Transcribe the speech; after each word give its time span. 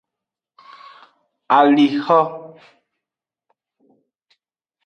Alixo. 1.57 2.19